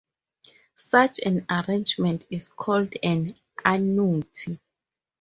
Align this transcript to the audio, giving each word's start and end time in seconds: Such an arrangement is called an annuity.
Such 0.77 1.19
an 1.23 1.45
arrangement 1.47 2.25
is 2.31 2.49
called 2.49 2.91
an 3.03 3.35
annuity. 3.63 4.59